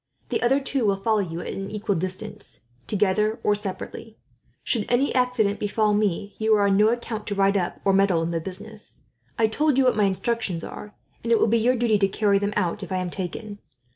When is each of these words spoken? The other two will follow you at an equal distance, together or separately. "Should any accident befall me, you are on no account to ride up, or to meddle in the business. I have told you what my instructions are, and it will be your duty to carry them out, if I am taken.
The 0.29 0.41
other 0.41 0.59
two 0.59 0.87
will 0.87 0.95
follow 0.95 1.19
you 1.19 1.41
at 1.41 1.53
an 1.53 1.69
equal 1.69 1.93
distance, 1.93 2.61
together 2.87 3.39
or 3.43 3.53
separately. 3.53 4.17
"Should 4.63 4.87
any 4.89 5.13
accident 5.13 5.59
befall 5.59 5.93
me, 5.93 6.33
you 6.39 6.55
are 6.55 6.65
on 6.65 6.75
no 6.75 6.89
account 6.89 7.27
to 7.27 7.35
ride 7.35 7.55
up, 7.55 7.79
or 7.85 7.91
to 7.91 7.97
meddle 7.97 8.23
in 8.23 8.31
the 8.31 8.39
business. 8.41 9.09
I 9.37 9.43
have 9.43 9.51
told 9.51 9.77
you 9.77 9.83
what 9.83 9.95
my 9.95 10.05
instructions 10.05 10.63
are, 10.63 10.95
and 11.21 11.31
it 11.31 11.37
will 11.39 11.45
be 11.45 11.59
your 11.59 11.75
duty 11.75 11.99
to 11.99 12.07
carry 12.07 12.39
them 12.39 12.53
out, 12.55 12.81
if 12.81 12.91
I 12.91 12.97
am 12.97 13.11
taken. 13.11 13.59